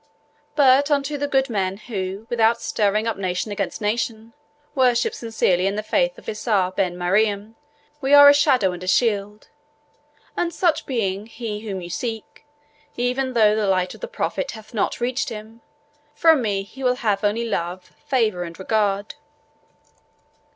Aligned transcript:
But 0.55 0.89
unto 0.89 1.15
the 1.15 1.27
good 1.27 1.47
men 1.47 1.77
who, 1.77 2.25
without 2.27 2.59
stirring 2.59 3.05
up 3.05 3.17
nation 3.17 3.51
against 3.51 3.81
nation, 3.81 4.33
worship 4.73 5.13
sincerely 5.13 5.67
in 5.67 5.75
the 5.75 5.83
faith 5.83 6.17
of 6.17 6.27
Issa 6.27 6.73
Ben 6.75 6.97
Mariam, 6.97 7.55
we 8.01 8.11
are 8.15 8.27
a 8.27 8.33
shadow 8.33 8.71
and 8.71 8.81
a 8.83 8.87
shield; 8.87 9.49
and 10.35 10.51
such 10.51 10.87
being 10.87 11.27
he 11.27 11.59
whom 11.67 11.81
you 11.81 11.91
seek, 11.91 12.47
even 12.97 13.33
though 13.33 13.55
the 13.55 13.67
light 13.67 13.93
of 13.93 14.01
the 14.01 14.07
Prophet 14.07 14.49
hath 14.53 14.73
not 14.73 14.99
reached 14.99 15.29
him, 15.29 15.61
from 16.15 16.41
me 16.41 16.63
he 16.63 16.81
will 16.83 16.97
only 17.03 17.03
have 17.03 17.23
love, 17.51 17.91
favour, 18.03 18.41
and 18.41 18.57
regard." 18.57 19.13